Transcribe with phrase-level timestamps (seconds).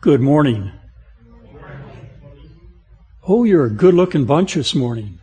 [0.00, 0.70] Good morning.
[3.26, 5.18] Oh, you're a good looking bunch this morning.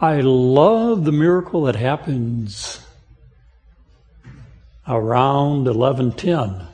[0.00, 2.80] I love the miracle that happens
[4.88, 6.66] around 1110.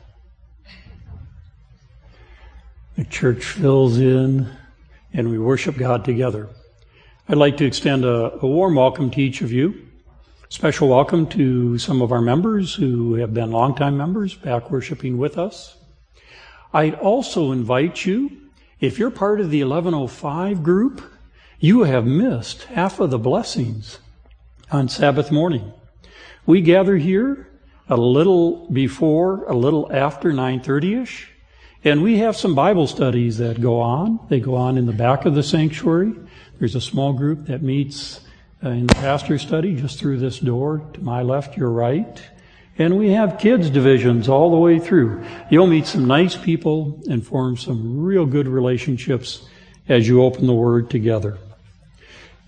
[2.97, 4.51] The church fills in
[5.13, 6.49] and we worship God together.
[7.29, 9.89] I'd like to extend a, a warm welcome to each of you.
[10.49, 15.37] Special welcome to some of our members who have been longtime members back worshiping with
[15.37, 15.77] us.
[16.73, 18.31] I'd also invite you,
[18.81, 21.03] if you're part of the 1105 group,
[21.61, 23.99] you have missed half of the blessings
[24.71, 25.73] on Sabbath morning.
[26.47, 27.49] We gather here
[27.89, 31.27] a little before, a little after 9:30ish,
[31.85, 34.19] and we have some Bible studies that go on.
[34.29, 36.15] They go on in the back of the sanctuary.
[36.59, 38.21] There's a small group that meets
[38.65, 42.23] uh, in the pastor study just through this door to my left, your right.
[42.79, 45.25] And we have kids divisions all the way through.
[45.51, 49.47] You'll meet some nice people and form some real good relationships
[49.89, 51.39] as you open the Word together.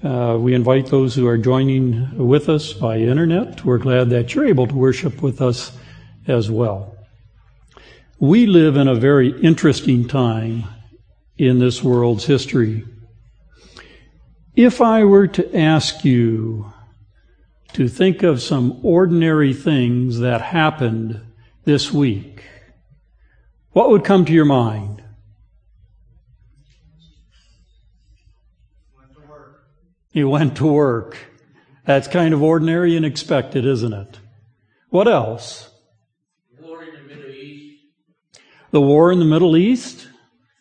[0.03, 3.65] Uh, we invite those who are joining with us by internet.
[3.65, 5.77] We're glad that you're able to worship with us
[6.27, 6.97] as well.
[8.19, 10.65] We live in a very interesting time
[11.37, 12.85] in this world's history.
[14.57, 16.73] If I were to ask you
[17.75, 21.21] to think of some ordinary things that happened
[21.65, 22.45] this week,
[23.73, 25.03] what would come to your mind?
[30.13, 31.19] You went to work.
[31.85, 34.21] That's kind of ordinary and expected, isn't it?
[34.91, 35.69] What else?
[36.61, 37.81] War in the Middle East.
[38.71, 40.07] The war in the Middle East?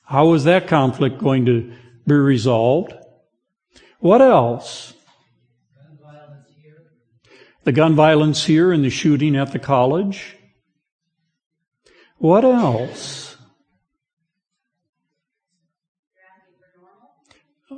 [0.04, 1.72] How is that conflict going to
[2.08, 2.94] be resolved?
[4.00, 4.96] What else?
[7.64, 10.36] The gun violence here and the shooting at the college.
[12.18, 13.38] What else?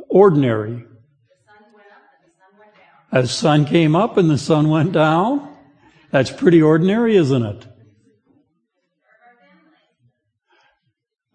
[0.09, 0.85] Ordinary.
[3.11, 5.55] The sun came up and the sun went down.
[6.11, 7.65] That's pretty ordinary, isn't it?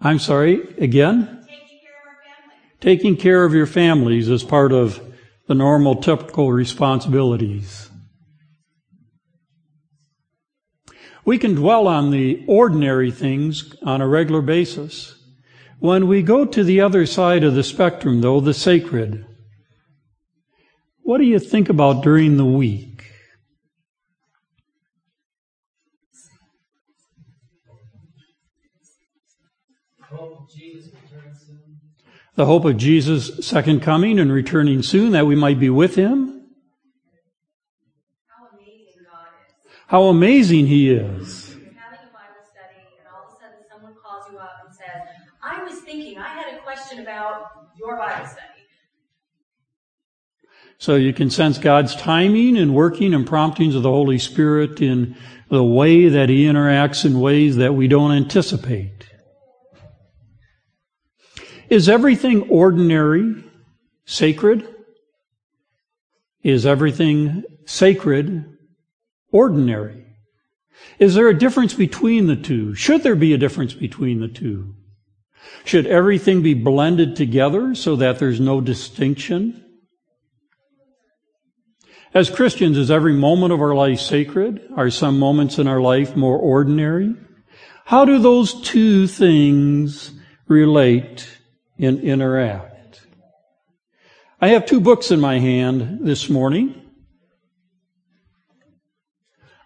[0.01, 1.47] I'm sorry, again?
[2.81, 5.01] Taking care of your families is part of
[5.47, 7.90] the normal, typical responsibilities.
[11.31, 15.15] We can dwell on the ordinary things on a regular basis.
[15.79, 19.25] When we go to the other side of the spectrum, though, the sacred,
[21.03, 23.13] what do you think about during the week?
[32.35, 36.40] The hope of Jesus' second coming and returning soon, that we might be with him.
[44.31, 45.03] You up and says,
[45.43, 48.47] I was thinking, I had a question about your Bible study.
[50.79, 55.17] So you can sense God's timing and working and promptings of the Holy Spirit in
[55.49, 59.11] the way that He interacts in ways that we don't anticipate.
[61.69, 63.43] Is everything ordinary
[64.05, 64.73] sacred?
[66.45, 68.57] Is everything sacred
[69.33, 70.07] ordinary?
[70.99, 72.75] Is there a difference between the two?
[72.75, 74.75] Should there be a difference between the two?
[75.65, 79.65] Should everything be blended together so that there's no distinction?
[82.13, 84.69] As Christians, is every moment of our life sacred?
[84.77, 87.15] Are some moments in our life more ordinary?
[87.85, 90.13] How do those two things
[90.49, 91.29] relate
[91.79, 93.03] and interact?
[94.41, 96.90] I have two books in my hand this morning.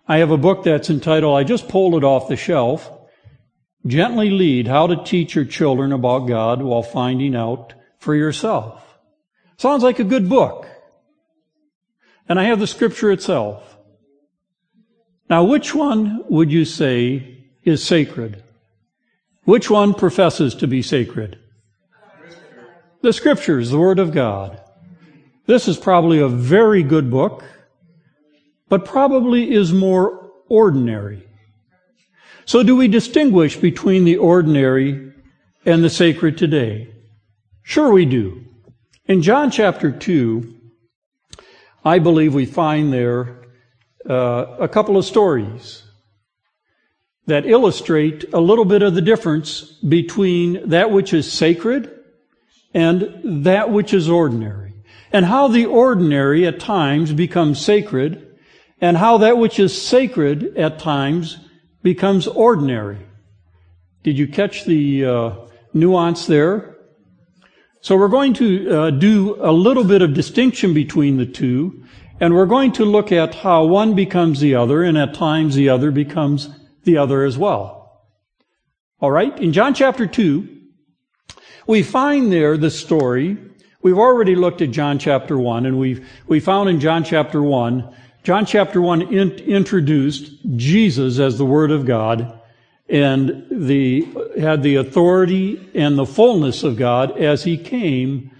[0.06, 2.90] I have a book that's entitled, I just pulled it off the shelf,
[3.86, 8.98] Gently Lead How to Teach Your Children About God While Finding Out for Yourself.
[9.56, 10.66] Sounds like a good book.
[12.28, 13.78] And I have the scripture itself.
[15.28, 18.42] Now, which one would you say is sacred?
[19.44, 21.38] Which one professes to be sacred?
[23.02, 24.60] The scriptures, the Word of God.
[25.46, 27.44] This is probably a very good book,
[28.68, 31.26] but probably is more ordinary.
[32.44, 35.12] So do we distinguish between the ordinary
[35.64, 36.94] and the sacred today?
[37.62, 38.44] Sure we do.
[39.06, 40.54] In John chapter 2,
[41.84, 43.42] I believe we find there
[44.08, 45.82] uh, a couple of stories
[47.26, 51.90] that illustrate a little bit of the difference between that which is sacred
[52.74, 54.74] and that which is ordinary,
[55.12, 58.23] and how the ordinary at times becomes sacred,
[58.84, 61.38] and how that which is sacred at times
[61.82, 62.98] becomes ordinary.
[64.02, 65.30] Did you catch the uh,
[65.72, 66.76] nuance there?
[67.80, 71.82] So we're going to uh, do a little bit of distinction between the two,
[72.20, 75.70] and we're going to look at how one becomes the other, and at times the
[75.70, 76.50] other becomes
[76.82, 78.06] the other as well.
[79.00, 79.34] All right?
[79.40, 80.46] In John chapter 2,
[81.66, 83.38] we find there the story.
[83.80, 87.94] We've already looked at John chapter 1, and we've, we found in John chapter 1,
[88.24, 92.40] John chapter 1 in, introduced Jesus as the Word of God
[92.88, 94.08] and the,
[94.40, 98.30] had the authority and the fullness of God as He came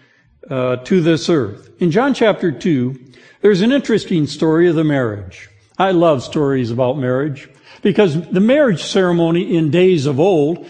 [0.48, 1.70] uh, to this earth.
[1.82, 2.98] In John chapter 2,
[3.42, 5.50] there's an interesting story of the marriage.
[5.76, 7.50] I love stories about marriage
[7.82, 10.66] because the marriage ceremony in days of old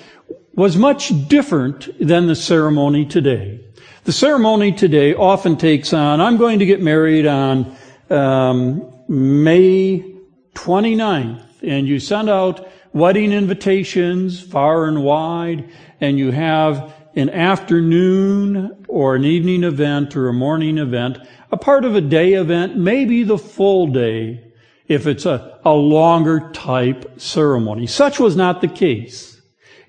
[0.54, 3.64] was much different than the ceremony today.
[4.02, 7.76] The ceremony today often takes on, I'm going to get married on
[8.10, 10.14] um, May
[10.54, 15.68] 29th, and you send out wedding invitations far and wide,
[16.00, 21.18] and you have an afternoon or an evening event or a morning event,
[21.50, 24.52] a part of a day event, maybe the full day
[24.88, 27.86] if it's a, a longer type ceremony.
[27.86, 29.40] Such was not the case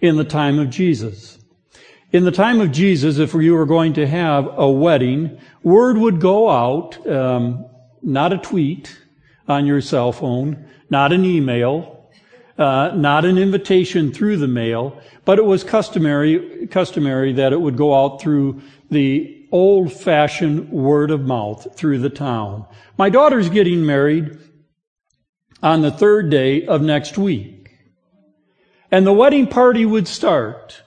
[0.02, 1.40] in the time of Jesus.
[2.12, 6.22] In the time of Jesus, if you were going to have a wedding, word would
[6.22, 7.66] go out, um,
[8.02, 8.98] not a tweet
[9.48, 12.10] on your cell phone, not an email,
[12.58, 17.78] uh, not an invitation through the mail, but it was customary customary that it would
[17.78, 22.66] go out through the old-fashioned word of mouth through the town.
[22.98, 24.38] My daughter's getting married
[25.62, 27.72] on the third day of next week.
[28.92, 30.82] And the wedding party would start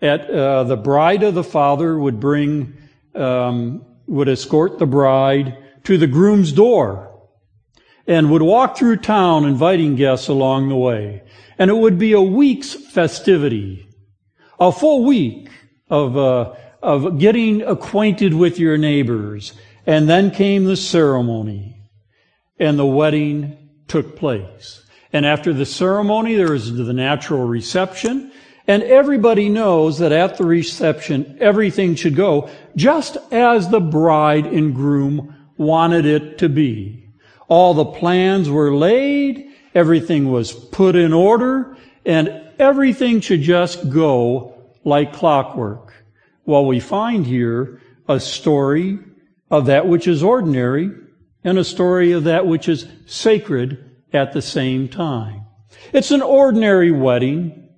[0.00, 2.76] at uh, the bride of the father would bring
[3.14, 7.07] um, would escort the bride to the groom's door
[8.08, 11.22] and would walk through town inviting guests along the way
[11.58, 13.86] and it would be a week's festivity
[14.58, 15.48] a full week
[15.88, 16.52] of uh,
[16.82, 19.52] of getting acquainted with your neighbors
[19.86, 21.76] and then came the ceremony
[22.58, 24.84] and the wedding took place.
[25.12, 28.30] And after the ceremony, there was the natural reception.
[28.66, 34.74] And everybody knows that at the reception, everything should go just as the bride and
[34.74, 37.07] groom wanted it to be.
[37.48, 42.28] All the plans were laid, everything was put in order, and
[42.58, 44.54] everything should just go
[44.84, 45.92] like clockwork.
[46.44, 48.98] Well, we find here a story
[49.50, 50.90] of that which is ordinary
[51.44, 55.46] and a story of that which is sacred at the same time.
[55.92, 57.68] It's an ordinary wedding.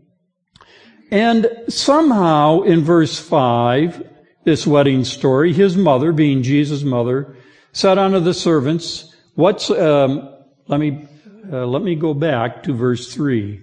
[1.10, 4.08] And somehow in verse 5,
[4.44, 7.36] this wedding story, his mother, being Jesus' mother,
[7.72, 9.09] said unto the servants,
[9.40, 10.32] what's, um,
[10.68, 11.08] let me,
[11.50, 13.60] uh, let me go back to verse 3.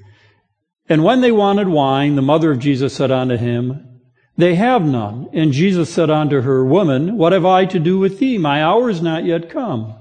[0.89, 4.01] And when they wanted wine, the mother of Jesus said unto him,
[4.38, 5.29] They have none.
[5.33, 8.38] And Jesus said unto her, Woman, what have I to do with thee?
[8.38, 9.95] My hour is not yet come.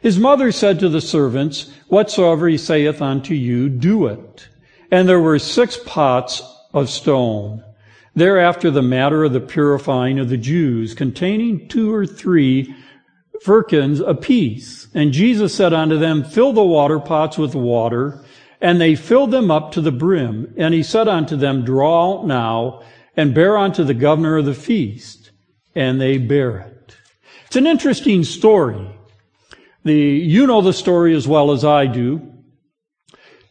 [0.00, 4.48] His mother said to the servants, Whatsoever he saith unto you, do it.
[4.90, 7.64] And there were six pots of stone.
[8.14, 12.74] Thereafter the matter of the purifying of the Jews, containing two or three
[13.46, 14.88] firkins apiece.
[14.92, 18.20] And Jesus said unto them, Fill the water pots with water.
[18.60, 20.52] And they filled them up to the brim.
[20.56, 22.82] And he said unto them, Draw now,
[23.16, 25.30] and bear unto the governor of the feast.
[25.76, 26.96] And they bear it.
[27.46, 28.90] It's an interesting story.
[29.84, 32.32] The, you know the story as well as I do,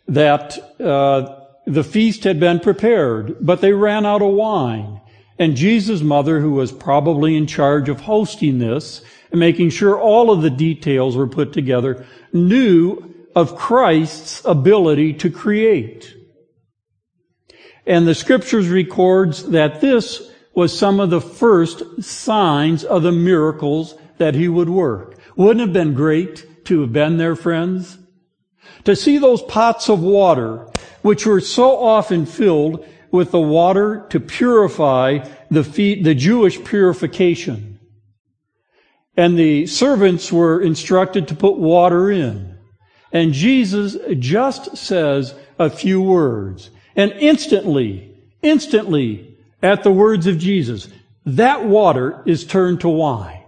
[0.09, 4.99] that uh, the feast had been prepared, but they ran out of wine.
[5.39, 9.01] And Jesus' mother, who was probably in charge of hosting this
[9.35, 15.29] and making sure all of the details were put together, knew of Christ's ability to
[15.29, 16.15] create.
[17.85, 23.95] And the scriptures records that this was some of the first signs of the miracles
[24.19, 25.17] that he would work.
[25.35, 27.97] Wouldn't it have been great to have been there, friends?
[28.85, 30.65] To see those pots of water,
[31.01, 37.75] which were so often filled with the water to purify the feet, the Jewish purification.
[39.17, 42.57] And the servants were instructed to put water in.
[43.12, 46.69] And Jesus just says a few words.
[46.95, 50.89] And instantly, instantly, at the words of Jesus,
[51.25, 53.41] that water is turned to wine.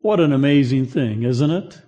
[0.00, 1.80] What an amazing thing, isn't it?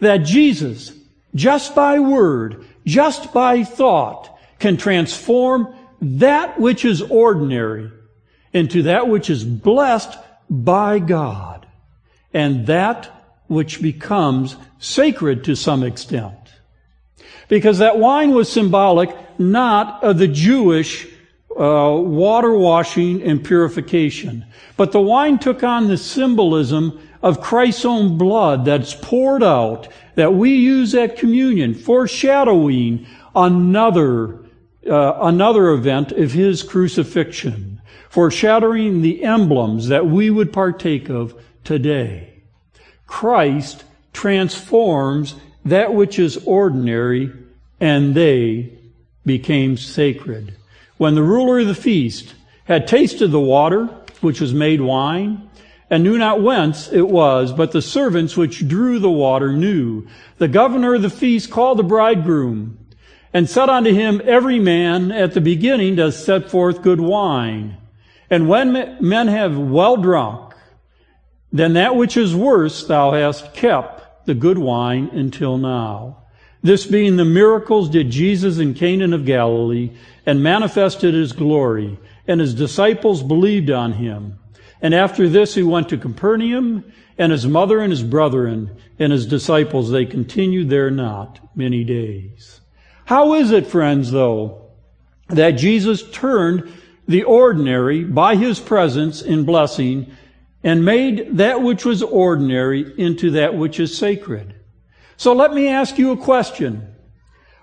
[0.00, 0.92] That Jesus,
[1.34, 7.90] just by word, just by thought, can transform that which is ordinary
[8.52, 10.16] into that which is blessed
[10.48, 11.66] by God.
[12.32, 13.10] And that
[13.46, 16.34] which becomes sacred to some extent.
[17.48, 21.06] Because that wine was symbolic not of the Jewish
[21.58, 24.44] uh, water washing and purification,
[24.76, 30.34] but the wine took on the symbolism of Christ's own blood that's poured out that
[30.34, 34.38] we use at communion, foreshadowing another
[34.88, 37.77] uh, another event of his crucifixion,
[38.08, 41.34] foreshadowing the emblems that we would partake of
[41.64, 42.32] today.
[43.06, 45.34] Christ transforms
[45.64, 47.32] that which is ordinary,
[47.80, 48.72] and they
[49.24, 50.54] became sacred.
[50.96, 52.34] When the ruler of the feast
[52.64, 53.86] had tasted the water,
[54.20, 55.48] which was made wine,
[55.90, 60.06] and knew not whence it was, but the servants which drew the water knew.
[60.36, 62.78] The governor of the feast called the bridegroom,
[63.32, 67.76] and said unto him, Every man at the beginning does set forth good wine.
[68.30, 70.54] And when men have well drunk,
[71.52, 76.24] then that which is worse thou hast kept the good wine until now.
[76.62, 79.92] This being the miracles did Jesus in Canaan of Galilee,
[80.26, 84.38] and manifested his glory, and his disciples believed on him.
[84.82, 86.84] And after this he went to Capernaum,
[87.16, 92.60] and his mother and his brethren and his disciples, they continued there not many days.
[93.06, 94.70] How is it, friends, though,
[95.28, 96.70] that Jesus turned
[97.08, 100.14] the ordinary by his presence in blessing
[100.62, 104.54] and made that which was ordinary into that which is sacred?
[105.16, 106.94] So let me ask you a question.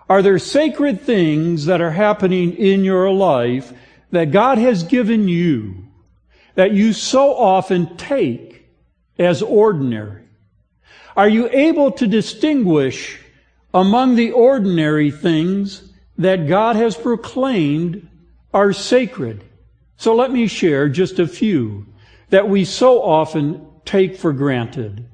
[0.09, 3.71] Are there sacred things that are happening in your life
[4.11, 5.85] that God has given you
[6.55, 8.65] that you so often take
[9.17, 10.23] as ordinary?
[11.15, 13.19] Are you able to distinguish
[13.73, 18.07] among the ordinary things that God has proclaimed
[18.55, 19.43] are sacred.
[19.97, 21.85] So let me share just a few
[22.29, 25.07] that we so often take for granted.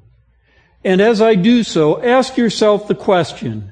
[0.86, 3.72] And as I do so, ask yourself the question,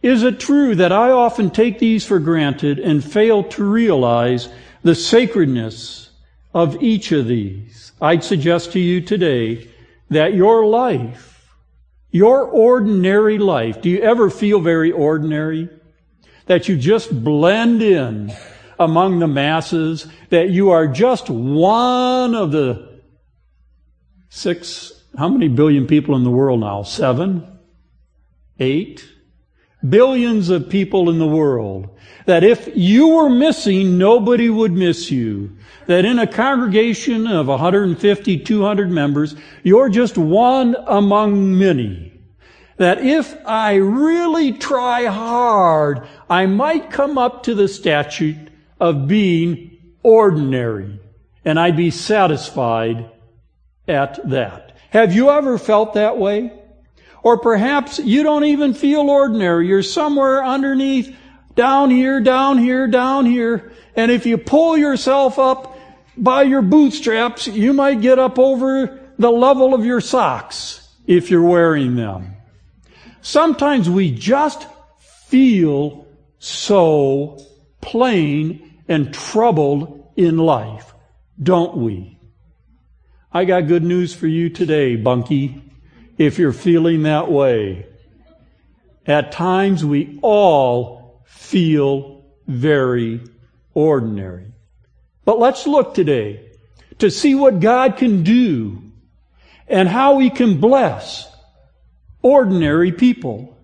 [0.00, 4.48] is it true that I often take these for granted and fail to realize
[4.82, 6.08] the sacredness
[6.54, 7.92] of each of these?
[8.00, 9.68] I'd suggest to you today
[10.08, 11.30] that your life
[12.10, 15.68] your ordinary life, do you ever feel very ordinary?
[16.46, 18.32] That you just blend in
[18.80, 23.00] among the masses, that you are just one of the
[24.28, 26.82] six, how many billion people in the world now?
[26.82, 27.46] Seven?
[28.58, 29.06] Eight?
[29.88, 31.96] Billions of people in the world.
[32.26, 35.56] That if you were missing, nobody would miss you
[35.90, 39.34] that in a congregation of 150, 200 members,
[39.64, 42.12] you're just one among many.
[42.76, 48.49] That if I really try hard, I might come up to the statute
[48.80, 50.98] of being ordinary,
[51.44, 53.10] and I'd be satisfied
[53.86, 54.76] at that.
[54.90, 56.52] Have you ever felt that way?
[57.22, 59.68] Or perhaps you don't even feel ordinary.
[59.68, 61.14] You're somewhere underneath,
[61.54, 63.72] down here, down here, down here.
[63.94, 65.76] And if you pull yourself up
[66.16, 71.42] by your bootstraps, you might get up over the level of your socks if you're
[71.42, 72.36] wearing them.
[73.20, 74.66] Sometimes we just
[74.98, 76.06] feel
[76.38, 77.38] so
[77.82, 80.92] plain and troubled in life,
[81.40, 82.18] don't we?
[83.32, 85.62] I got good news for you today, Bunky,
[86.18, 87.86] if you're feeling that way.
[89.06, 93.20] At times we all feel very
[93.74, 94.52] ordinary.
[95.24, 96.50] But let's look today
[96.98, 98.82] to see what God can do
[99.68, 101.32] and how He can bless
[102.22, 103.56] ordinary people.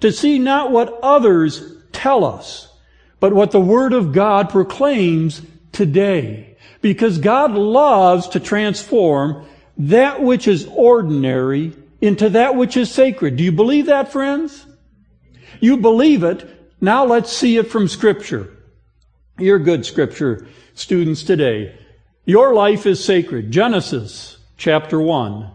[0.00, 2.68] To see not what others tell us,
[3.22, 6.56] but what the Word of God proclaims today.
[6.80, 9.46] Because God loves to transform
[9.78, 13.36] that which is ordinary into that which is sacred.
[13.36, 14.66] Do you believe that, friends?
[15.60, 16.50] You believe it.
[16.80, 18.56] Now let's see it from Scripture.
[19.38, 21.78] You're good Scripture students today.
[22.24, 23.52] Your life is sacred.
[23.52, 25.48] Genesis chapter 1,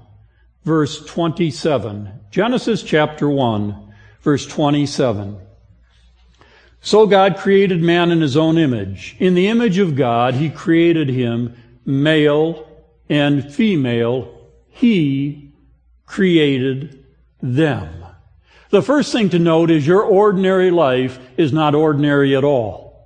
[0.63, 2.13] verse 27.
[2.31, 5.41] Genesis chapter 1, verse 27.
[6.87, 9.17] So God created man in his own image.
[9.19, 11.53] In the image of God, he created him
[11.85, 12.65] male
[13.09, 14.33] and female.
[14.69, 15.51] He
[16.05, 17.03] created
[17.41, 18.05] them.
[18.69, 23.05] The first thing to note is your ordinary life is not ordinary at all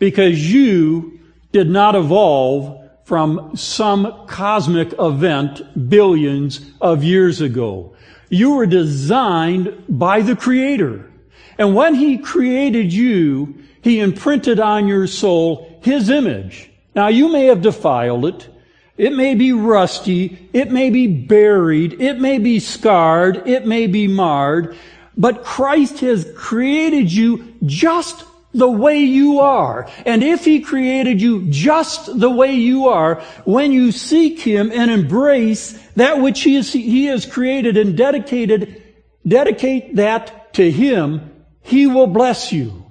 [0.00, 1.20] because you
[1.52, 7.94] did not evolve from some cosmic event billions of years ago.
[8.28, 11.12] You were designed by the Creator.
[11.58, 16.70] And when He created you, He imprinted on your soul His image.
[16.94, 18.48] Now you may have defiled it.
[18.96, 20.48] It may be rusty.
[20.52, 22.00] It may be buried.
[22.00, 23.46] It may be scarred.
[23.46, 24.76] It may be marred.
[25.16, 29.88] But Christ has created you just the way you are.
[30.06, 34.90] And if He created you just the way you are, when you seek Him and
[34.90, 38.82] embrace that which He, is, he has created and dedicated,
[39.26, 41.35] dedicate that to Him,
[41.66, 42.84] He will bless you.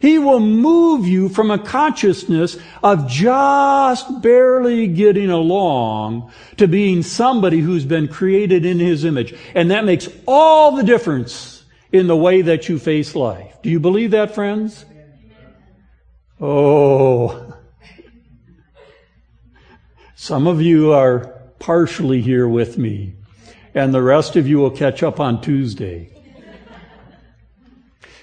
[0.00, 7.60] He will move you from a consciousness of just barely getting along to being somebody
[7.60, 9.32] who's been created in His image.
[9.54, 13.54] And that makes all the difference in the way that you face life.
[13.62, 14.84] Do you believe that, friends?
[16.40, 17.54] Oh.
[20.16, 23.14] Some of you are partially here with me,
[23.74, 26.11] and the rest of you will catch up on Tuesday.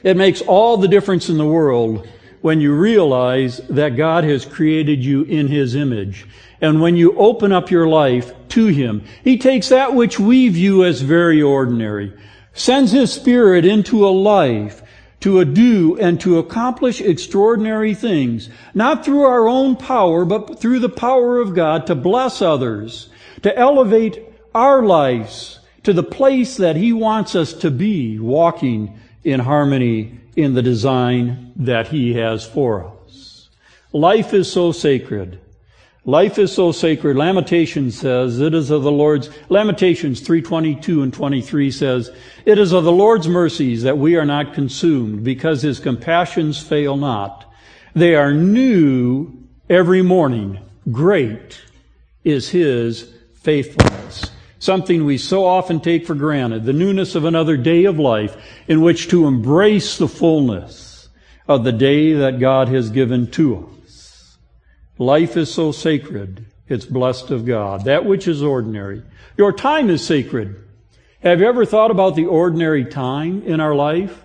[0.04, 2.08] It makes all the difference in the world
[2.42, 6.26] when you realize that God has created you in His image.
[6.62, 10.86] And when you open up your life to Him, He takes that which we view
[10.86, 12.14] as very ordinary,
[12.54, 14.82] sends His Spirit into a life
[15.22, 20.88] to do and to accomplish extraordinary things, not through our own power, but through the
[20.88, 23.10] power of God to bless others,
[23.42, 24.24] to elevate
[24.56, 30.54] our lives to the place that He wants us to be, walking in harmony in
[30.54, 33.50] the design that He has for us.
[33.92, 35.40] Life is so sacred.
[36.06, 37.18] Life is so sacred.
[37.18, 42.10] Lamentation says, it is of the Lord's, Lamentations 322 and 23 says,
[42.46, 46.96] it is of the Lord's mercies that we are not consumed because his compassions fail
[46.98, 47.46] not.
[47.94, 50.60] They are new every morning.
[50.90, 51.62] Great
[52.24, 53.89] is his faithfulness.
[54.60, 58.36] Something we so often take for granted, the newness of another day of life
[58.68, 61.08] in which to embrace the fullness
[61.48, 64.38] of the day that God has given to us.
[64.98, 67.86] Life is so sacred, it's blessed of God.
[67.86, 69.02] That which is ordinary.
[69.38, 70.62] Your time is sacred.
[71.24, 74.24] Have you ever thought about the ordinary time in our life?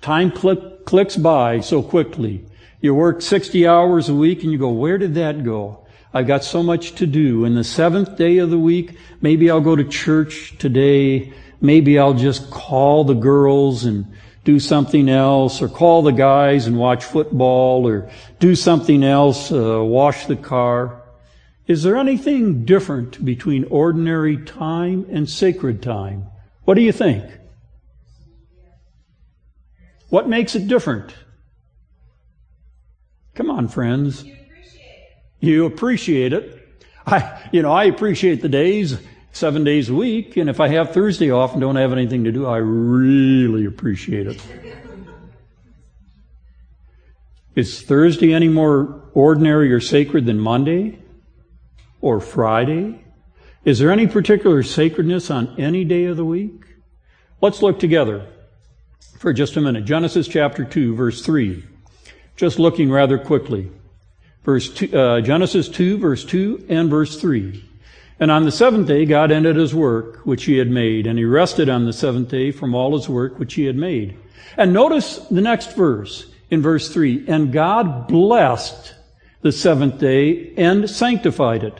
[0.00, 2.46] Time click, clicks by so quickly.
[2.80, 5.85] You work 60 hours a week and you go, where did that go?
[6.14, 7.44] I've got so much to do.
[7.44, 11.32] And the seventh day of the week, maybe I'll go to church today.
[11.60, 14.06] Maybe I'll just call the girls and
[14.44, 19.82] do something else, or call the guys and watch football, or do something else, uh,
[19.82, 21.02] wash the car.
[21.66, 26.26] Is there anything different between ordinary time and sacred time?
[26.64, 27.24] What do you think?
[30.10, 31.12] What makes it different?
[33.34, 34.24] Come on, friends.
[35.46, 36.60] You appreciate it.
[37.06, 38.98] I, you know, I appreciate the days,
[39.30, 42.32] seven days a week, and if I have Thursday off and don't have anything to
[42.32, 44.42] do, I really appreciate it.
[47.54, 50.98] Is Thursday any more ordinary or sacred than Monday
[52.00, 53.04] or Friday?
[53.64, 56.64] Is there any particular sacredness on any day of the week?
[57.40, 58.26] Let's look together
[59.20, 59.84] for just a minute.
[59.84, 61.62] Genesis chapter 2, verse 3.
[62.34, 63.70] Just looking rather quickly
[64.46, 67.62] verse two, uh, Genesis 2, verse 2 and verse 3.
[68.18, 71.24] And on the seventh day, God ended his work which he had made, and he
[71.26, 74.16] rested on the seventh day from all his work which he had made.
[74.56, 77.28] And notice the next verse in verse 3.
[77.28, 78.94] And God blessed
[79.42, 81.78] the seventh day and sanctified it,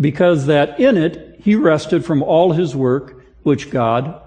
[0.00, 4.22] because that in it he rested from all his work which God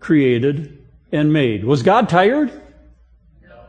[0.00, 1.64] created and made.
[1.64, 2.50] Was God tired?
[3.42, 3.60] No.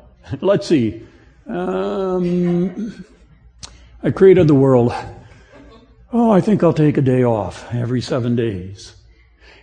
[0.42, 1.06] Let's see.
[1.48, 3.06] Um,
[4.04, 4.94] I created the world.
[6.12, 8.96] Oh, I think I'll take a day off every seven days.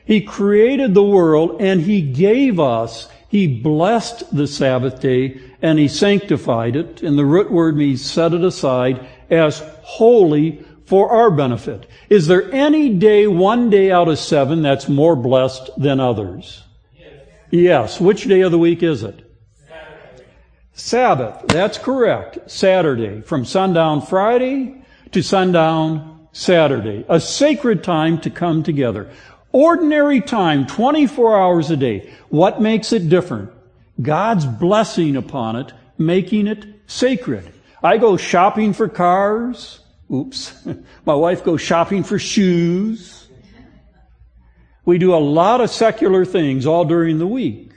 [0.05, 5.89] He created the world and He gave us, He blessed the Sabbath day and He
[5.89, 7.03] sanctified it.
[7.03, 11.87] And the root word means set it aside as holy for our benefit.
[12.09, 16.65] Is there any day, one day out of seven, that's more blessed than others?
[16.99, 17.13] Yes.
[17.51, 18.01] yes.
[18.01, 19.30] Which day of the week is it?
[20.73, 22.51] Sabbath, that's correct.
[22.51, 27.05] Saturday, from sundown Friday to sundown Saturday.
[27.09, 29.11] A sacred time to come together.
[29.53, 32.13] Ordinary time, 24 hours a day.
[32.29, 33.51] What makes it different?
[34.01, 37.53] God's blessing upon it, making it sacred.
[37.83, 39.81] I go shopping for cars.
[40.13, 40.67] Oops.
[41.05, 43.29] My wife goes shopping for shoes.
[44.85, 47.70] We do a lot of secular things all during the week.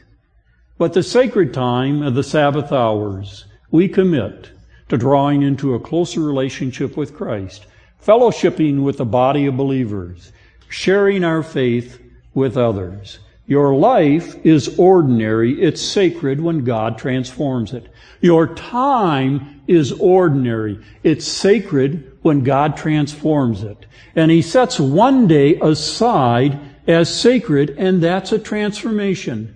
[0.84, 4.50] But the sacred time of the Sabbath hours, we commit
[4.90, 7.68] to drawing into a closer relationship with Christ,
[8.06, 10.34] fellowshipping with the body of believers,
[10.68, 12.02] sharing our faith
[12.34, 13.20] with others.
[13.48, 15.54] Your life is ordinary.
[15.54, 17.88] It's sacred when God transforms it.
[18.20, 20.84] Your time is ordinary.
[21.02, 23.86] It's sacred when God transforms it.
[24.18, 29.53] And He sets one day aside as sacred, and that's a transformation.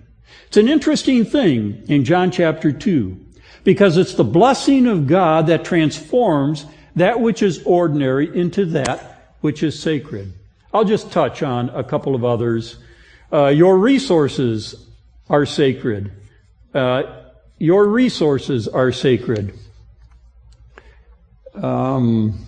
[0.48, 3.20] It's an interesting thing in John chapter 2
[3.64, 6.64] because it's the blessing of God that transforms
[6.96, 10.32] that which is ordinary into that which is sacred.
[10.72, 12.78] I'll just touch on a couple of others.
[13.30, 14.86] Uh, your resources
[15.28, 16.12] are sacred.
[16.72, 17.02] Uh,
[17.58, 19.52] your resources are sacred.
[21.54, 22.46] Um,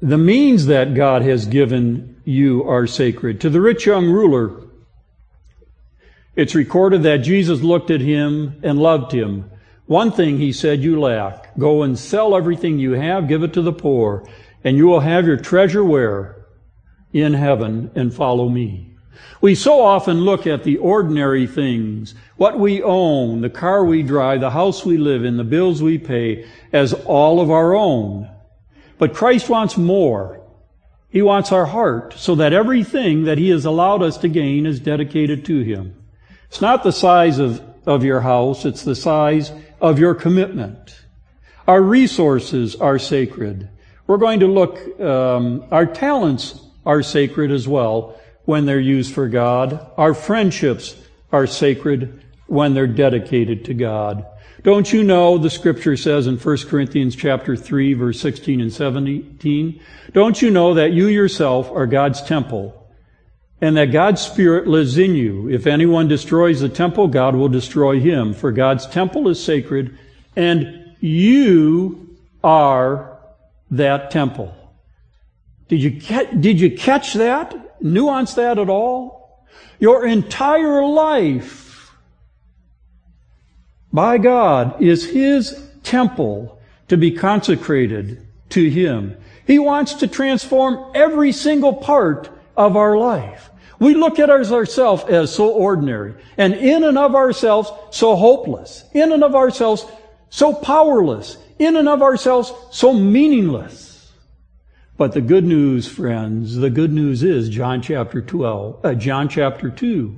[0.00, 3.42] the means that God has given you are sacred.
[3.42, 4.71] To the rich young ruler,
[6.34, 9.50] it's recorded that Jesus looked at him and loved him.
[9.86, 11.56] One thing he said you lack.
[11.58, 14.26] Go and sell everything you have, give it to the poor,
[14.64, 16.46] and you will have your treasure where?
[17.12, 18.94] In heaven, and follow me.
[19.42, 24.40] We so often look at the ordinary things, what we own, the car we drive,
[24.40, 28.30] the house we live in, the bills we pay, as all of our own.
[28.98, 30.40] But Christ wants more.
[31.10, 34.80] He wants our heart so that everything that He has allowed us to gain is
[34.80, 36.01] dedicated to Him.
[36.52, 41.00] It's not the size of, of your house, it's the size of your commitment.
[41.66, 43.70] Our resources are sacred.
[44.06, 49.28] We're going to look, um, our talents are sacred as well when they're used for
[49.28, 49.90] God.
[49.96, 50.94] Our friendships
[51.32, 54.26] are sacred when they're dedicated to God.
[54.62, 59.80] Don't you know the scripture says in 1 Corinthians chapter 3 verse 16 and 17,
[60.12, 62.81] don't you know that you yourself are God's temple
[63.62, 65.48] and that God's spirit lives in you?
[65.48, 69.96] If anyone destroys the temple, God will destroy him, for God's temple is sacred
[70.36, 73.18] and you are
[73.70, 74.54] that temple.
[75.68, 75.90] Did you,
[76.38, 77.62] did you catch that?
[77.82, 79.44] nuance that at all?
[79.78, 81.92] Your entire life
[83.92, 89.16] by God is His temple to be consecrated to Him.
[89.46, 93.50] He wants to transform every single part of our life.
[93.82, 99.10] We look at ourselves as so ordinary and in and of ourselves so hopeless, in
[99.10, 99.84] and of ourselves
[100.30, 104.12] so powerless, in and of ourselves so meaningless.
[104.96, 109.68] But the good news, friends, the good news is John chapter 12, uh, John chapter
[109.68, 110.16] 2.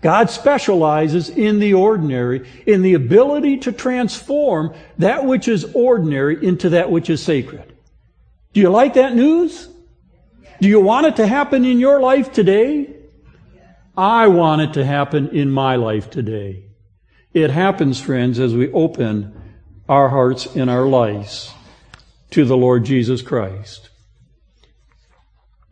[0.00, 6.70] God specializes in the ordinary, in the ability to transform that which is ordinary into
[6.70, 7.74] that which is sacred.
[8.54, 9.68] Do you like that news?
[10.62, 13.00] Do you want it to happen in your life today?
[13.96, 16.64] I want it to happen in my life today.
[17.34, 19.38] It happens, friends, as we open
[19.88, 21.52] our hearts and our lives
[22.30, 23.90] to the Lord Jesus Christ.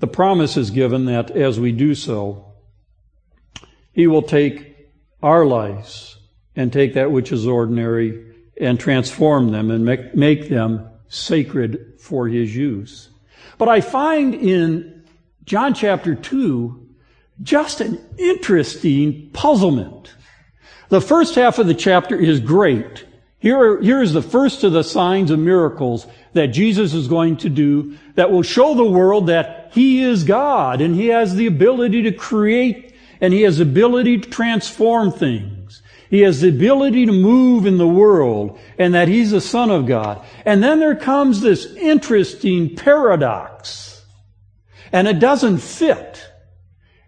[0.00, 2.52] The promise is given that as we do so,
[3.92, 4.76] He will take
[5.22, 6.18] our lives
[6.54, 8.26] and take that which is ordinary
[8.60, 13.08] and transform them and make, make them sacred for His use.
[13.56, 15.04] But I find in
[15.44, 16.88] John chapter 2
[17.42, 20.12] just an interesting puzzlement.
[20.88, 23.06] The first half of the chapter is great.
[23.38, 27.48] Here, here is the first of the signs and miracles that Jesus is going to
[27.48, 32.02] do that will show the world that He is God and He has the ability
[32.02, 35.80] to create and He has the ability to transform things.
[36.10, 39.86] He has the ability to move in the world and that He's the Son of
[39.86, 40.22] God.
[40.44, 44.04] And then there comes this interesting paradox.
[44.92, 46.29] And it doesn't fit.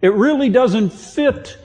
[0.03, 1.57] It really doesn't fit.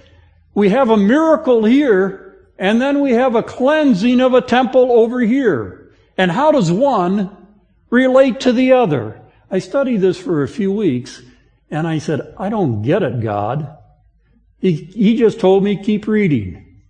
[0.54, 2.28] We have a miracle here
[2.60, 5.92] and then we have a cleansing of a temple over here.
[6.18, 7.36] And how does one
[7.90, 9.22] relate to the other?
[9.52, 11.22] I studied this for a few weeks
[11.70, 13.76] and I said, I don't get it, God.
[14.60, 16.82] He, he just told me keep reading.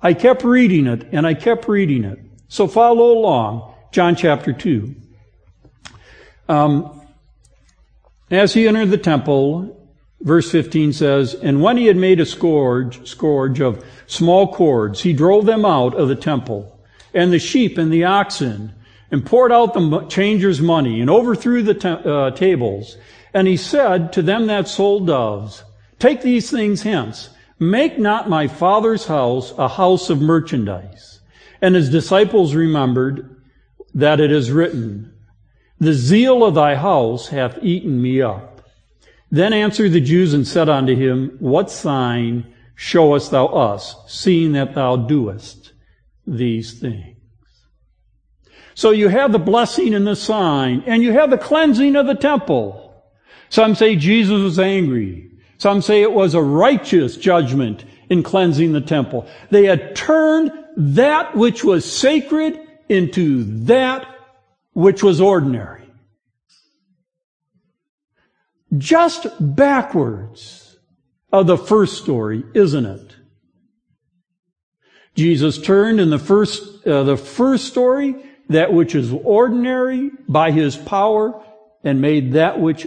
[0.00, 2.18] I kept reading it and I kept reading it.
[2.48, 3.74] So follow along.
[3.92, 4.94] John chapter 2.
[6.48, 7.00] Um,
[8.30, 9.73] as he entered the temple,
[10.24, 15.12] Verse 15 says, And when he had made a scourge, scourge of small cords, he
[15.12, 16.80] drove them out of the temple,
[17.12, 18.72] and the sheep and the oxen,
[19.10, 22.96] and poured out the changers' money, and overthrew the uh, tables.
[23.34, 25.62] And he said to them that sold doves,
[25.98, 27.28] Take these things hence.
[27.58, 31.20] Make not my father's house a house of merchandise.
[31.60, 33.36] And his disciples remembered
[33.94, 35.12] that it is written,
[35.78, 38.53] The zeal of thy house hath eaten me up.
[39.34, 44.76] Then answered the Jews and said unto him, What sign showest thou us, seeing that
[44.76, 45.72] thou doest
[46.24, 47.16] these things?
[48.74, 52.14] So you have the blessing and the sign, and you have the cleansing of the
[52.14, 52.94] temple.
[53.48, 55.32] Some say Jesus was angry.
[55.58, 59.26] Some say it was a righteous judgment in cleansing the temple.
[59.50, 64.06] They had turned that which was sacred into that
[64.74, 65.83] which was ordinary
[68.78, 70.60] just backwards.
[71.34, 73.16] of the first story, isn't it?
[75.16, 78.14] Jesus turned in the first, uh, the first story,
[78.48, 81.42] that which is ordinary by his power
[81.82, 82.86] and made that which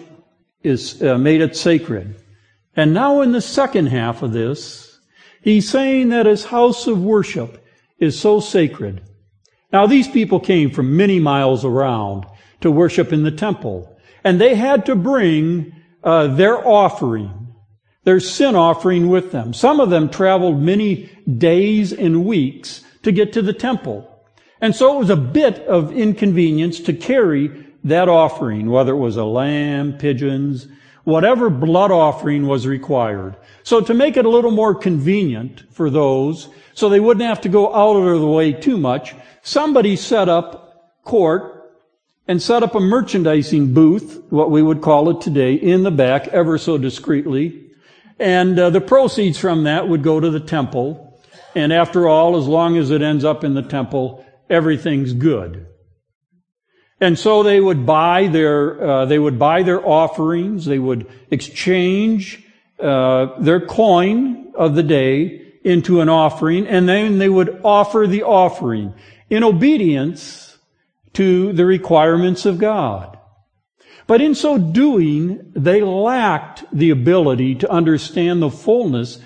[0.64, 2.16] is, uh, made it sacred.
[2.74, 4.98] And now in the second half of this,
[5.42, 7.66] he's saying that his house of worship
[8.00, 9.02] is so sacred.
[9.74, 12.26] Now these people came from many miles around
[12.62, 13.94] to worship in the temple.
[14.24, 17.54] And they had to bring uh, their offering,
[18.04, 19.54] their sin offering with them.
[19.54, 24.14] Some of them traveled many days and weeks to get to the temple.
[24.62, 29.18] And so it was a bit of inconvenience to carry that offering, whether it was
[29.18, 30.68] a lamb, pigeons,
[31.04, 33.38] whatever blood offering was required.
[33.64, 37.50] So to make it a little more convenient for those, so they wouldn't have to
[37.50, 41.57] go out of the way too much, somebody set up court
[42.28, 46.28] and set up a merchandising booth, what we would call it today, in the back,
[46.30, 47.72] ever so discreetly.
[48.20, 51.22] And uh, the proceeds from that would go to the temple.
[51.56, 55.68] And after all, as long as it ends up in the temple, everything's good.
[57.00, 60.66] And so they would buy their uh, they would buy their offerings.
[60.66, 62.44] They would exchange
[62.80, 68.24] uh, their coin of the day into an offering, and then they would offer the
[68.24, 68.96] offering
[69.30, 70.47] in obedience
[71.18, 73.18] to the requirements of God.
[74.06, 79.18] But in so doing, they lacked the ability to understand the fullness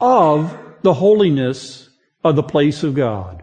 [0.00, 1.90] of the holiness
[2.24, 3.42] of the place of God.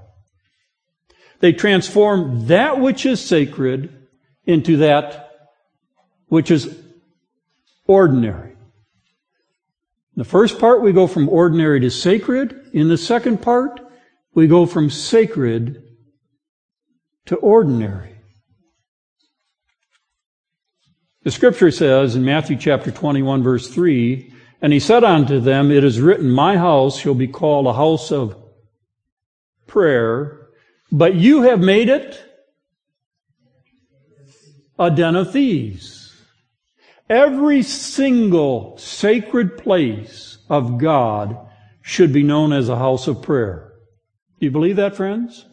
[1.41, 3.95] They transform that which is sacred
[4.47, 5.29] into that
[6.27, 6.75] which is
[7.85, 8.49] ordinary.
[8.49, 12.71] In the first part, we go from ordinary to sacred.
[12.73, 13.79] In the second part,
[14.33, 15.83] we go from sacred
[17.31, 18.13] to ordinary.
[21.23, 25.85] The scripture says in Matthew chapter 21 verse 3, and he said unto them, It
[25.85, 28.35] is written, My house shall be called a house of
[29.65, 30.49] prayer,
[30.91, 32.21] but you have made it
[34.77, 36.13] a den of thieves.
[37.09, 41.37] Every single sacred place of God
[41.81, 43.71] should be known as a house of prayer.
[44.37, 45.45] Do you believe that, friends?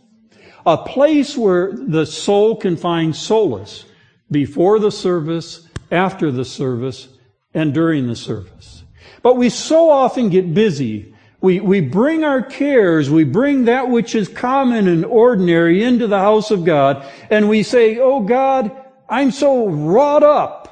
[0.68, 3.87] A place where the soul can find solace
[4.31, 7.09] before the service, after the service,
[7.54, 8.85] and during the service.
[9.22, 14.14] But we so often get busy we, we bring our cares, we bring that which
[14.14, 18.72] is common and ordinary into the house of God, and we say, Oh God,
[19.09, 20.64] I'm so wrought up.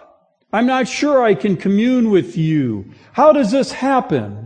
[0.53, 2.93] I'm not sure I can commune with you.
[3.13, 4.46] How does this happen?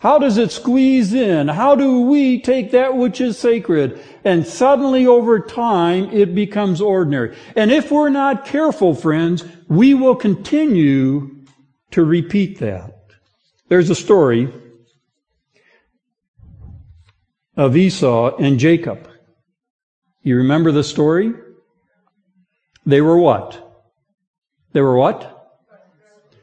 [0.00, 1.48] How does it squeeze in?
[1.48, 7.36] How do we take that which is sacred and suddenly over time it becomes ordinary?
[7.54, 11.44] And if we're not careful, friends, we will continue
[11.90, 12.96] to repeat that.
[13.68, 14.50] There's a story
[17.54, 19.06] of Esau and Jacob.
[20.22, 21.34] You remember the story?
[22.86, 23.66] They were what?
[24.72, 25.60] They were what?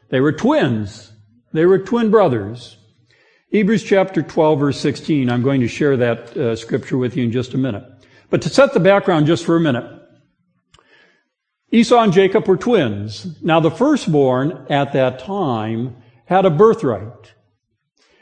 [0.10, 1.12] They were twins.
[1.54, 2.77] They were twin brothers.
[3.58, 5.32] Hebrews chapter 12 verse 16.
[5.32, 7.84] I'm going to share that uh, scripture with you in just a minute.
[8.30, 10.00] But to set the background just for a minute.
[11.72, 13.42] Esau and Jacob were twins.
[13.42, 17.34] Now the firstborn at that time had a birthright.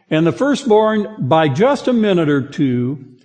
[0.10, 3.18] And the firstborn, by just a minute or two,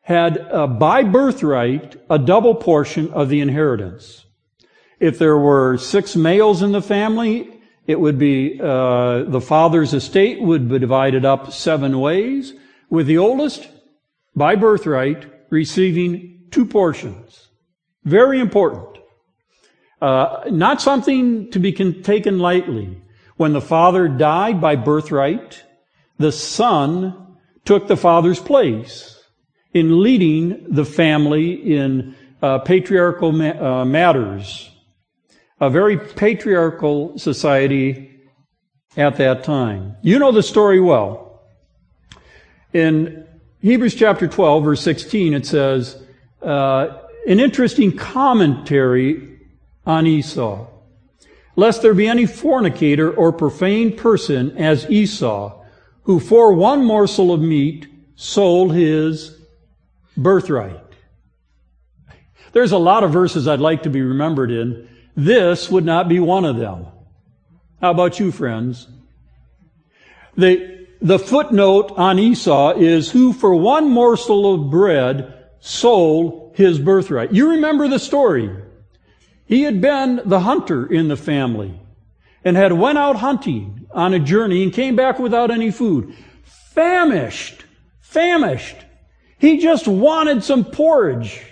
[0.00, 4.24] had uh, by birthright a double portion of the inheritance.
[5.00, 7.57] If there were six males in the family,
[7.88, 12.52] it would be uh, the father's estate would be divided up seven ways,
[12.90, 13.66] with the oldest,
[14.36, 17.48] by birthright, receiving two portions.
[18.04, 18.98] Very important.
[20.02, 23.02] Uh, not something to be taken lightly.
[23.36, 25.64] When the father died by birthright,
[26.18, 29.18] the son took the father's place
[29.72, 34.70] in leading the family in uh, patriarchal ma- uh, matters.
[35.60, 38.20] A very patriarchal society
[38.96, 39.96] at that time.
[40.02, 41.42] You know the story well.
[42.72, 43.26] In
[43.60, 46.00] Hebrews chapter 12, verse 16, it says,
[46.42, 49.38] uh, an interesting commentary
[49.84, 50.66] on Esau.
[51.56, 55.60] Lest there be any fornicator or profane person as Esau,
[56.02, 59.36] who for one morsel of meat sold his
[60.16, 60.80] birthright.
[62.52, 64.88] There's a lot of verses I'd like to be remembered in.
[65.18, 66.86] This would not be one of them.
[67.80, 68.86] How about you, friends?
[70.36, 77.32] The, the footnote on Esau is who for one morsel of bread sold his birthright.
[77.32, 78.48] You remember the story.
[79.44, 81.80] He had been the hunter in the family
[82.44, 86.14] and had went out hunting on a journey and came back without any food.
[86.44, 87.64] Famished.
[88.02, 88.76] Famished.
[89.40, 91.42] He just wanted some porridge.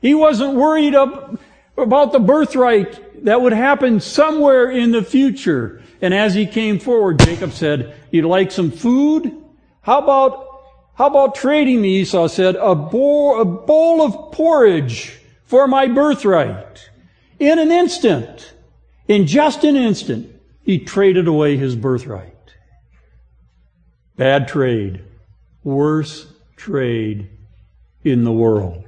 [0.00, 5.82] He wasn't worried about the birthright that would happen somewhere in the future.
[6.00, 9.36] And as he came forward, Jacob said, You'd like some food?
[9.82, 10.46] How about,
[10.94, 16.88] how about trading me, Esau said, a bowl, a bowl of porridge for my birthright?
[17.40, 18.54] In an instant,
[19.08, 22.54] in just an instant, he traded away his birthright.
[24.14, 25.02] Bad trade.
[25.64, 27.28] Worst trade
[28.04, 28.85] in the world.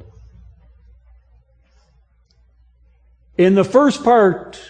[3.39, 4.61] In the first part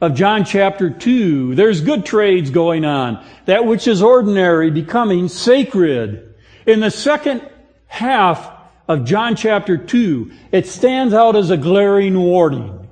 [0.00, 3.24] of John chapter 2, there's good trades going on.
[3.44, 6.34] That which is ordinary becoming sacred.
[6.66, 7.48] In the second
[7.86, 8.50] half
[8.88, 12.90] of John chapter 2, it stands out as a glaring warning.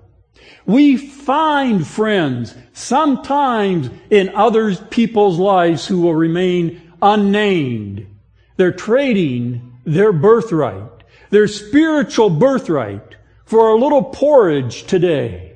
[0.64, 8.06] We find friends sometimes in other people's lives who will remain unnamed.
[8.56, 13.15] They're trading their birthright, their spiritual birthright,
[13.46, 15.52] for a little porridge today.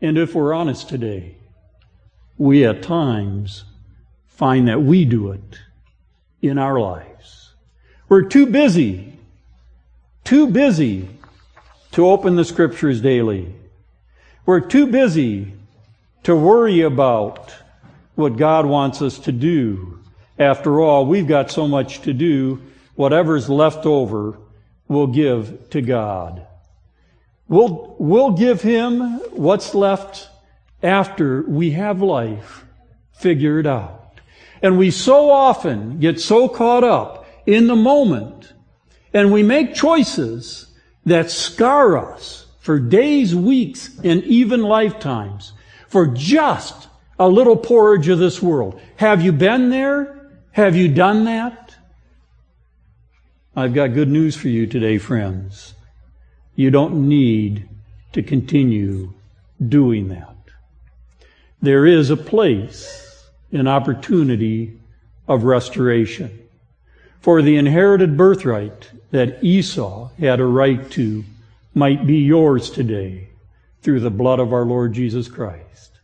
[0.00, 1.36] And if we're honest today,
[2.38, 3.64] we at times
[4.26, 5.58] find that we do it
[6.40, 7.52] in our lives.
[8.08, 9.12] We're too busy,
[10.24, 11.08] too busy
[11.92, 13.54] to open the scriptures daily.
[14.46, 15.52] We're too busy
[16.22, 17.54] to worry about
[18.14, 19.98] what God wants us to do.
[20.38, 22.62] After all, we've got so much to do.
[22.94, 24.38] Whatever's left over,
[24.88, 26.46] we'll give to God.
[27.50, 30.28] We'll, we'll give him what's left
[30.84, 32.64] after we have life
[33.12, 34.20] figured out.
[34.62, 38.52] And we so often get so caught up in the moment
[39.12, 40.72] and we make choices
[41.06, 45.52] that scar us for days, weeks, and even lifetimes
[45.88, 46.86] for just
[47.18, 48.80] a little porridge of this world.
[48.94, 50.30] Have you been there?
[50.52, 51.74] Have you done that?
[53.56, 55.74] I've got good news for you today, friends.
[56.54, 57.68] You don't need
[58.12, 59.12] to continue
[59.66, 60.36] doing that.
[61.62, 64.78] There is a place, an opportunity
[65.28, 66.36] of restoration.
[67.20, 71.24] For the inherited birthright that Esau had a right to
[71.74, 73.28] might be yours today
[73.82, 76.00] through the blood of our Lord Jesus Christ.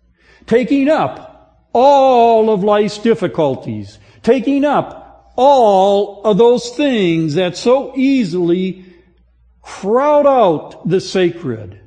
[0.46, 8.85] Taking up all of life's difficulties, taking up all of those things that so easily
[9.66, 11.78] crowd out the sacred,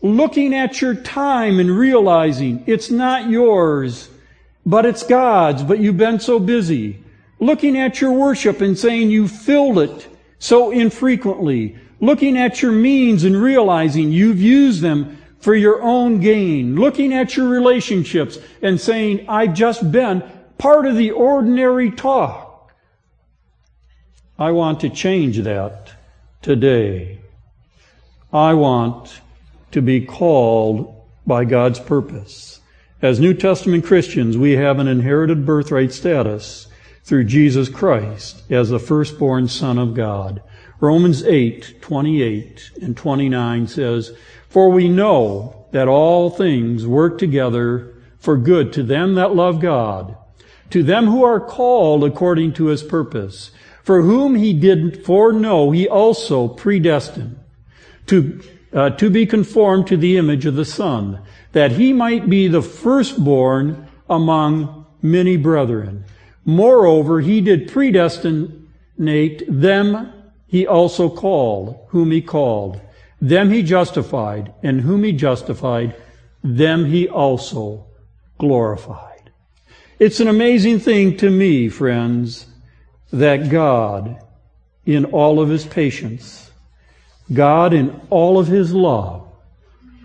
[0.00, 4.08] looking at your time and realizing it's not yours,
[4.64, 7.02] but it's God's, but you've been so busy.
[7.40, 11.76] Looking at your worship and saying you filled it so infrequently.
[12.00, 16.76] Looking at your means and realizing you've used them for your own gain.
[16.76, 20.22] Looking at your relationships and saying, I've just been
[20.56, 22.72] part of the ordinary talk.
[24.38, 25.97] I want to change that
[26.48, 27.18] today.
[28.32, 29.20] I want
[29.70, 32.62] to be called by God's purpose.
[33.02, 36.66] As New Testament Christians, we have an inherited birthright status
[37.04, 40.42] through Jesus Christ as the firstborn Son of God.
[40.80, 44.16] Romans 8, 28 and 29 says,
[44.48, 50.16] For we know that all things work together for good to them that love God,
[50.70, 53.50] to them who are called according to his purpose.
[53.88, 57.38] For whom he did foreknow, he also predestined
[58.04, 58.38] to,
[58.70, 61.20] uh, to be conformed to the image of the Son,
[61.52, 66.04] that he might be the firstborn among many brethren.
[66.44, 70.12] Moreover, he did predestinate them
[70.46, 72.78] he also called, whom he called.
[73.22, 75.96] Them he justified, and whom he justified,
[76.44, 77.86] them he also
[78.36, 79.30] glorified.
[79.98, 82.47] It's an amazing thing to me, friends,
[83.12, 84.22] that God,
[84.84, 86.50] in all of his patience,
[87.32, 89.26] God in all of his love,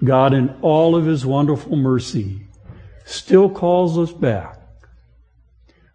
[0.04, 2.42] God in all of his wonderful mercy,
[3.06, 4.60] still calls us back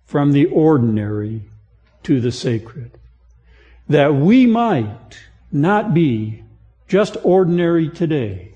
[0.05, 1.43] from the ordinary
[2.03, 2.99] to the sacred.
[3.89, 5.19] That we might
[5.53, 6.43] not be
[6.87, 8.55] just ordinary today,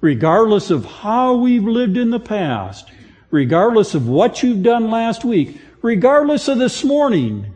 [0.00, 2.90] regardless of how we've lived in the past,
[3.30, 7.54] regardless of what you've done last week, regardless of this morning,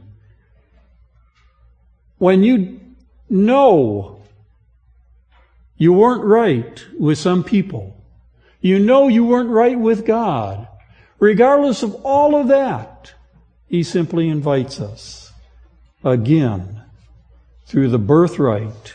[2.23, 2.79] when you
[3.29, 4.23] know
[5.77, 8.01] you weren't right with some people,
[8.61, 10.69] you know you weren't right with God,
[11.19, 13.13] regardless of all of that,
[13.67, 15.33] He simply invites us
[16.05, 16.83] again
[17.67, 18.95] through the birthright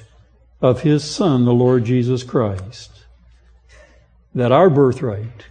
[0.61, 2.91] of His Son, the Lord Jesus Christ,
[4.34, 5.47] that our birthright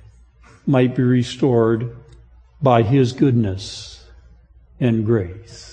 [0.66, 1.94] might be restored
[2.62, 4.02] by His goodness
[4.80, 5.65] and grace.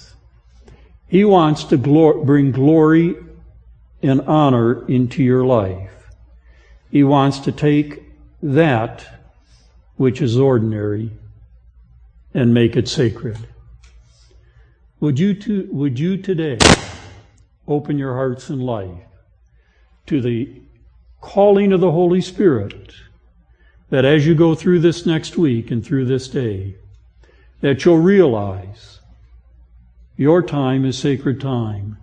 [1.14, 3.16] He wants to glor- bring glory
[4.02, 6.10] and honor into your life.
[6.90, 8.02] He wants to take
[8.42, 9.06] that
[9.96, 11.12] which is ordinary
[12.34, 13.38] and make it sacred.
[15.02, 16.58] Would you, to, would you today
[17.68, 19.06] open your hearts and life
[20.08, 20.64] to the
[21.22, 22.92] calling of the Holy Spirit
[23.92, 26.78] that as you go through this next week and through this day,
[27.62, 29.00] that you'll realize
[30.16, 31.98] your time is sacred time,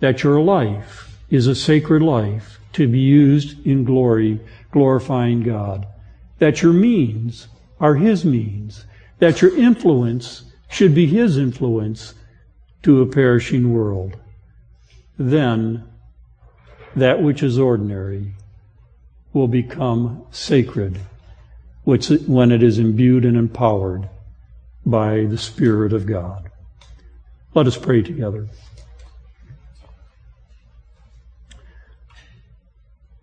[0.00, 5.86] that your life is a sacred life to be used in glory, glorifying God,
[6.38, 7.48] that your means
[7.80, 8.84] are His means,
[9.18, 12.14] that your influence should be His influence
[12.82, 14.16] to a perishing world.
[15.18, 15.84] Then
[16.96, 18.34] that which is ordinary
[19.32, 21.00] will become sacred
[21.84, 24.08] which, when it is imbued and empowered
[24.86, 26.50] by the Spirit of God.
[27.54, 28.48] Let us pray together.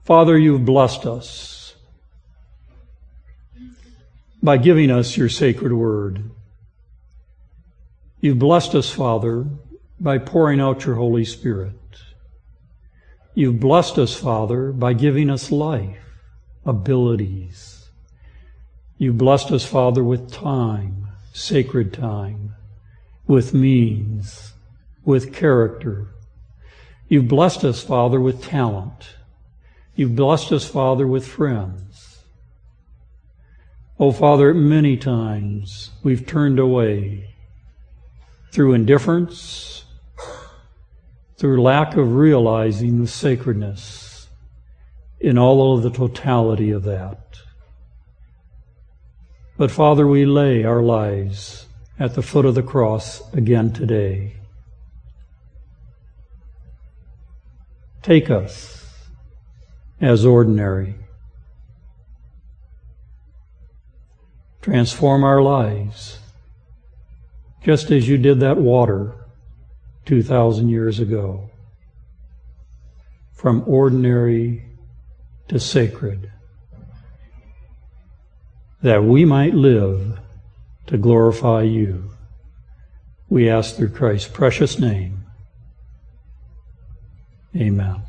[0.06, 1.76] Father, you've blessed us
[4.42, 6.32] by giving us your sacred word.
[8.22, 9.46] You've blessed us, Father,
[10.00, 11.76] by pouring out your Holy Spirit.
[13.36, 16.00] You've blessed us, Father, by giving us life,
[16.66, 17.90] abilities.
[18.98, 22.54] You've blessed us, Father, with time, sacred time,
[23.28, 24.54] with means,
[25.04, 26.08] with character.
[27.08, 29.16] You've blessed us, Father, with talent.
[29.96, 32.24] You've blessed us, Father, with friends.
[34.00, 37.36] Oh, Father, many times we've turned away
[38.52, 39.86] through indifference,
[41.38, 44.28] through lack of realizing the sacredness
[45.20, 47.38] in all of the totality of that.
[49.58, 51.68] But Father, we lay our lives
[52.02, 54.34] at the foot of the cross again today.
[58.02, 58.88] Take us
[60.02, 60.95] as ordinary.
[64.64, 66.18] Transform our lives,
[67.64, 69.14] just as you did that water
[70.08, 71.52] 2,000 years ago,
[73.32, 74.66] from ordinary
[75.49, 76.32] to sacred,
[78.82, 80.18] that we might live
[80.88, 82.12] to glorify you.
[83.30, 85.24] We ask through Christ's precious name.
[87.56, 88.02] Amen.